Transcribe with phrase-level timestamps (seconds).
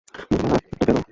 [0.09, 0.99] মধুবালা তো গেলো।